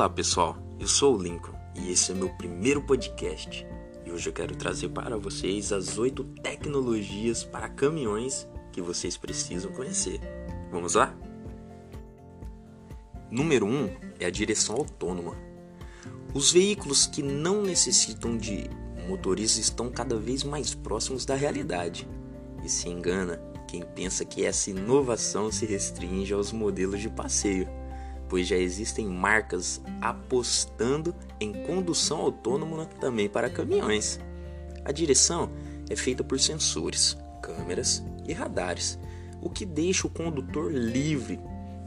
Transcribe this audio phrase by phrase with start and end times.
[0.00, 3.66] Olá pessoal, eu sou o Lincoln e esse é meu primeiro podcast.
[4.06, 9.70] E hoje eu quero trazer para vocês as oito tecnologias para caminhões que vocês precisam
[9.72, 10.18] conhecer.
[10.72, 11.14] Vamos lá?
[13.30, 15.36] Número 1 um é a direção autônoma.
[16.32, 18.70] Os veículos que não necessitam de
[19.06, 22.08] motorista estão cada vez mais próximos da realidade.
[22.64, 23.36] E se engana
[23.68, 27.68] quem pensa que essa inovação se restringe aos modelos de passeio,
[28.30, 34.18] pois já existem marcas apostando em condução autônoma também para caminhões.
[34.84, 35.50] A direção
[35.90, 38.98] é feita por sensores, câmeras e radares,
[39.42, 41.38] o que deixa o condutor livre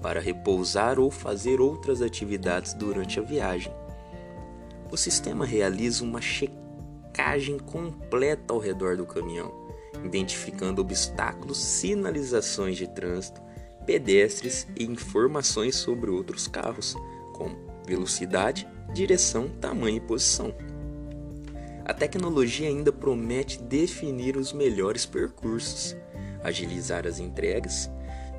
[0.00, 3.72] para repousar ou fazer outras atividades durante a viagem.
[4.90, 9.68] O sistema realiza uma checagem completa ao redor do caminhão
[10.04, 13.40] identificando obstáculos, sinalizações de trânsito,
[13.88, 16.94] pedestres e informações sobre outros carros,
[17.32, 20.54] como velocidade, direção, tamanho e posição.
[21.86, 25.96] A tecnologia ainda promete definir os melhores percursos,
[26.44, 27.90] agilizar as entregas,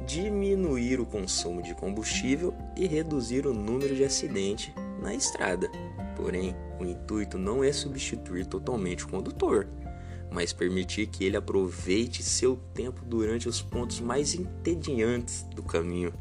[0.06, 5.68] diminuir o consumo de combustível e reduzir o número de acidentes na estrada.
[6.16, 9.68] Porém, o intuito não é substituir totalmente o condutor,
[10.32, 16.14] mas permitir que ele aproveite seu tempo durante os pontos mais entediantes do caminho.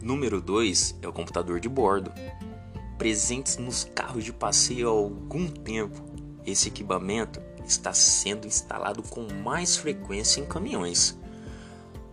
[0.00, 2.12] Número 2 é o computador de bordo.
[2.96, 6.02] Presentes nos carros de passeio há algum tempo,
[6.46, 11.18] esse equipamento está sendo instalado com mais frequência em caminhões.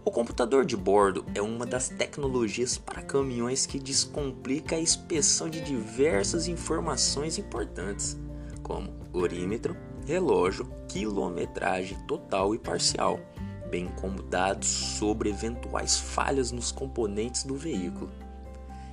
[0.04, 5.62] O computador de bordo é uma das tecnologias para caminhões que descomplica a inspeção de
[5.62, 8.18] diversas informações importantes
[8.62, 13.20] como orímetro, relógio, quilometragem total e parcial,
[13.70, 18.12] bem como dados sobre eventuais falhas nos componentes do veículo.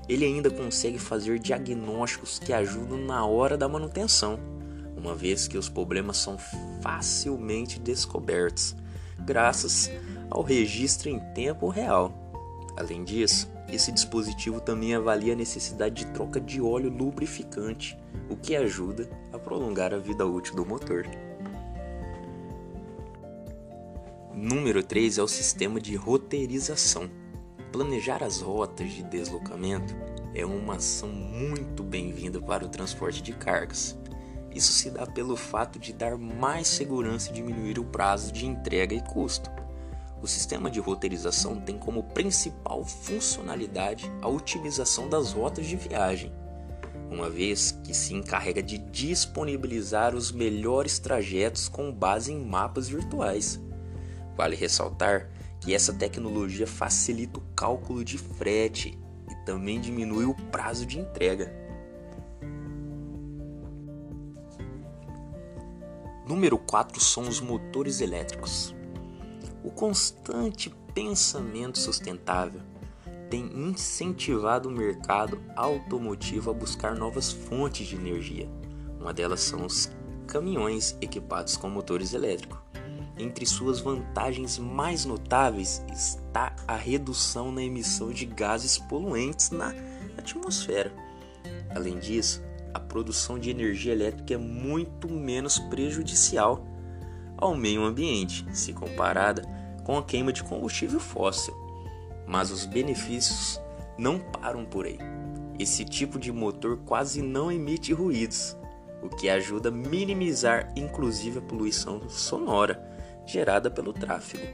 [0.08, 4.38] Ele ainda consegue fazer diagnósticos que ajudam na hora da manutenção,
[4.96, 6.36] uma vez que os problemas são
[6.80, 8.74] facilmente descobertos,
[9.20, 9.90] graças
[10.30, 12.21] ao registro em tempo real.
[12.76, 18.56] Além disso, esse dispositivo também avalia a necessidade de troca de óleo lubrificante, o que
[18.56, 21.06] ajuda a prolongar a vida útil do motor.
[24.34, 27.10] Número 3 é o sistema de roteirização.
[27.70, 29.94] Planejar as rotas de deslocamento
[30.34, 33.96] é uma ação muito bem-vinda para o transporte de cargas.
[34.54, 38.94] Isso se dá pelo fato de dar mais segurança e diminuir o prazo de entrega
[38.94, 39.50] e custo.
[40.22, 46.32] O sistema de roteirização tem como principal funcionalidade a otimização das rotas de viagem,
[47.10, 53.60] uma vez que se encarrega de disponibilizar os melhores trajetos com base em mapas virtuais.
[54.36, 55.28] Vale ressaltar
[55.60, 58.96] que essa tecnologia facilita o cálculo de frete
[59.28, 61.52] e também diminui o prazo de entrega.
[66.28, 68.72] Número 4 são os motores elétricos.
[69.64, 72.60] O constante pensamento sustentável
[73.30, 78.48] tem incentivado o mercado automotivo a buscar novas fontes de energia.
[79.00, 79.90] Uma delas são os
[80.26, 82.58] caminhões equipados com motores elétricos.
[83.16, 89.72] Entre suas vantagens mais notáveis está a redução na emissão de gases poluentes na
[90.18, 90.92] atmosfera.
[91.74, 92.42] Além disso,
[92.74, 96.66] a produção de energia elétrica é muito menos prejudicial
[97.42, 99.42] ao meio ambiente, se comparada
[99.82, 101.52] com a queima de combustível fóssil.
[102.24, 103.60] Mas os benefícios
[103.98, 104.98] não param por aí.
[105.58, 108.56] Esse tipo de motor quase não emite ruídos,
[109.02, 112.80] o que ajuda a minimizar inclusive a poluição sonora
[113.26, 114.46] gerada pelo tráfego,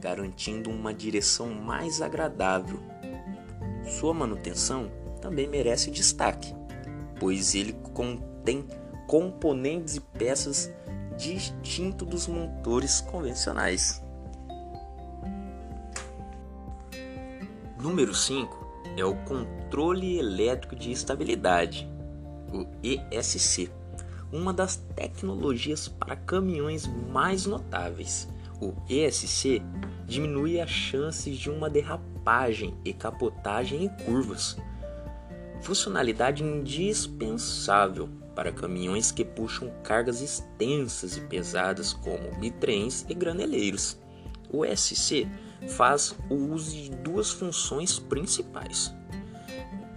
[0.00, 2.80] garantindo uma direção mais agradável.
[3.86, 6.54] Sua manutenção também merece destaque,
[7.20, 8.64] pois ele contém
[9.06, 10.70] componentes e peças
[11.16, 14.02] distinto dos motores convencionais.
[17.80, 18.64] Número 5
[18.96, 21.88] é o controle elétrico de estabilidade,
[22.52, 23.70] o ESC,
[24.32, 28.28] uma das tecnologias para caminhões mais notáveis.
[28.60, 29.60] O ESC
[30.06, 34.56] diminui as chances de uma derrapagem e capotagem em curvas.
[35.60, 43.98] Funcionalidade indispensável para caminhões que puxam cargas extensas e pesadas como bitrens e graneleiros.
[44.50, 45.26] O SC
[45.68, 48.94] faz o uso de duas funções principais.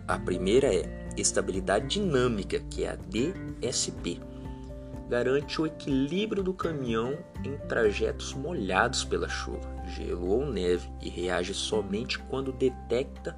[0.07, 4.21] A primeira é estabilidade dinâmica, que é a DSP,
[5.09, 11.53] garante o equilíbrio do caminhão em trajetos molhados pela chuva, gelo ou neve e reage
[11.53, 13.37] somente quando detecta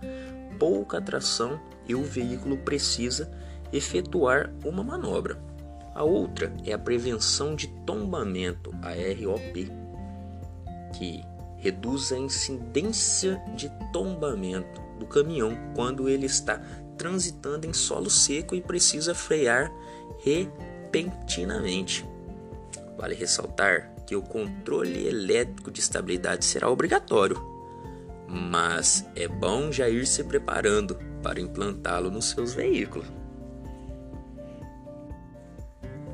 [0.58, 3.32] pouca tração e o veículo precisa
[3.72, 5.42] efetuar uma manobra.
[5.94, 9.70] A outra é a prevenção de tombamento, a ROP,
[10.98, 11.24] que
[11.58, 16.62] reduz a incidência de tombamento do caminhão quando ele está
[16.98, 19.72] transitando em solo seco e precisa frear
[20.24, 22.06] repentinamente.
[22.98, 27.38] Vale ressaltar que o controle elétrico de estabilidade será obrigatório,
[28.28, 33.19] mas é bom já ir se preparando para implantá-lo nos seus veículos.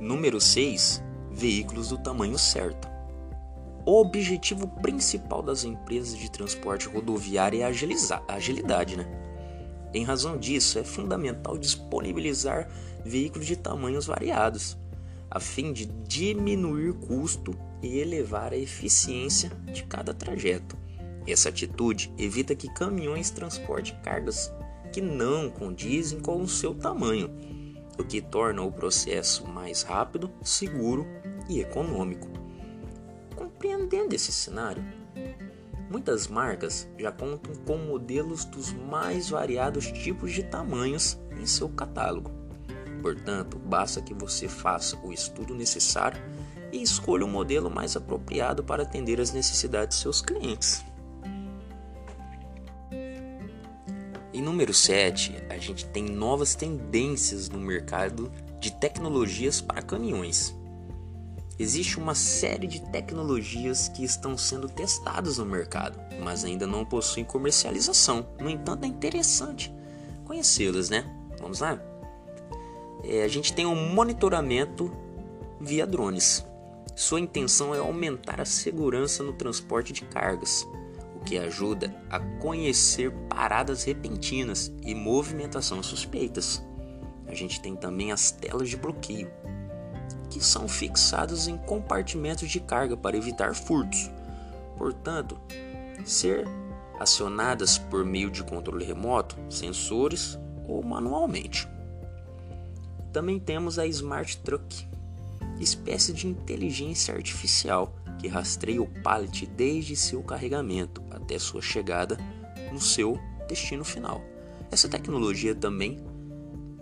[0.06, 1.02] Número 6.
[1.32, 2.88] Veículos do tamanho certo.
[3.84, 9.08] O objetivo principal das empresas de transporte rodoviário é a agilidade, né?
[9.92, 12.70] Em razão disso, é fundamental disponibilizar
[13.04, 14.78] veículos de tamanhos variados,
[15.28, 20.78] a fim de diminuir custo e elevar a eficiência de cada trajeto.
[21.26, 24.54] Essa atitude evita que caminhões transportem cargas
[24.94, 27.55] que não condizem com o seu tamanho,
[27.98, 31.06] o que torna o processo mais rápido, seguro
[31.48, 32.28] e econômico.
[33.36, 34.84] Compreendendo esse cenário,
[35.90, 42.32] muitas marcas já contam com modelos dos mais variados tipos de tamanhos em seu catálogo.
[43.02, 46.22] Portanto, basta que você faça o estudo necessário
[46.72, 50.84] e escolha o modelo mais apropriado para atender às necessidades de seus clientes.
[54.46, 60.56] Número 7, a gente tem novas tendências no mercado de tecnologias para caminhões.
[61.58, 67.26] Existe uma série de tecnologias que estão sendo testadas no mercado, mas ainda não possuem
[67.26, 68.28] comercialização.
[68.40, 69.74] No entanto, é interessante
[70.26, 71.06] conhecê-las, né?
[71.40, 71.82] Vamos lá?
[73.04, 74.92] É, a gente tem um monitoramento
[75.60, 76.46] via drones.
[76.96, 80.68] Sua intenção é aumentar a segurança no transporte de cargas,
[81.26, 86.64] que ajuda a conhecer paradas repentinas e movimentação suspeitas.
[87.28, 89.32] A gente tem também as telas de bloqueio,
[90.30, 94.10] que são fixadas em compartimentos de carga para evitar furtos.
[94.78, 95.40] Portanto,
[96.06, 96.46] ser
[97.00, 100.38] acionadas por meio de controle remoto, sensores
[100.68, 101.68] ou manualmente.
[103.12, 104.88] Também temos a Smart Truck,
[105.60, 112.18] espécie de inteligência artificial que rastreia o pallet desde seu carregamento até sua chegada
[112.72, 114.24] no seu destino final.
[114.72, 116.00] Essa tecnologia também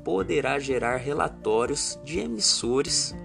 [0.04, 3.16] poderá gerar relatórios de emissores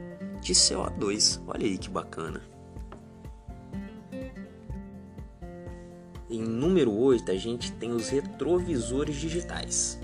[0.40, 1.42] de CO2.
[1.46, 2.40] Olha aí que bacana.
[6.30, 9.98] Em número 8, a gente tem os retrovisores digitais.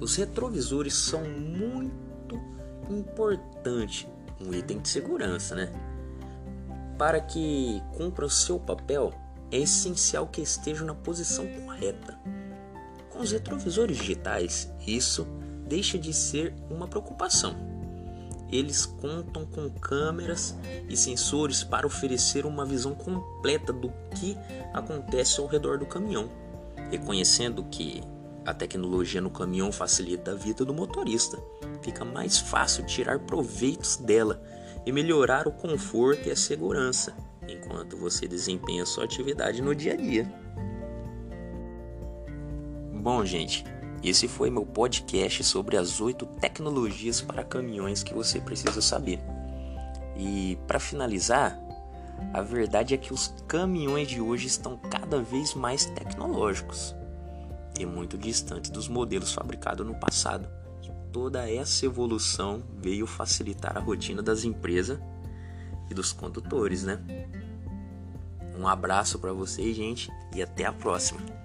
[0.00, 2.38] Os retrovisores são muito
[2.90, 4.06] importantes,
[4.40, 5.72] um item de segurança, né?
[6.98, 9.14] Para que cumpra o seu papel,
[9.50, 12.18] é essencial que estejam na posição correta.
[13.10, 15.26] Com os retrovisores digitais, isso
[15.66, 17.56] deixa de ser uma preocupação.
[18.50, 20.56] Eles contam com câmeras
[20.88, 24.36] e sensores para oferecer uma visão completa do que
[24.72, 26.28] acontece ao redor do caminhão,
[26.90, 28.02] reconhecendo que
[28.44, 31.38] a tecnologia no caminhão facilita a vida do motorista.
[31.82, 34.42] Fica mais fácil tirar proveitos dela
[34.84, 37.14] e melhorar o conforto e a segurança
[37.48, 40.32] enquanto você desempenha sua atividade no dia a dia.
[42.92, 43.64] Bom, gente,
[44.02, 49.20] esse foi meu podcast sobre as oito tecnologias para caminhões que você precisa saber.
[50.16, 51.58] E para finalizar,
[52.32, 56.94] a verdade é que os caminhões de hoje estão cada vez mais tecnológicos
[57.78, 60.48] e muito distantes dos modelos fabricados no passado.
[60.82, 64.98] E toda essa evolução veio facilitar a rotina das empresas
[65.90, 66.98] e dos condutores, né?
[68.56, 71.39] Um abraço para vocês, gente, e até a próxima.